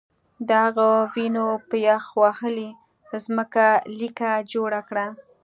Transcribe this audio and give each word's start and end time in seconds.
د 0.47 0.49
هغه 0.65 0.89
وینو 1.13 1.45
په 1.69 1.75
یخ 1.87 2.03
وهلې 2.21 2.69
ځمکه 3.23 3.65
لیکه 3.99 4.29
جوړه 4.51 4.81
کړه 4.89 5.05